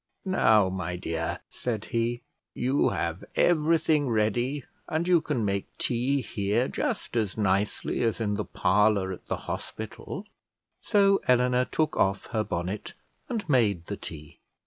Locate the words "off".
11.97-12.25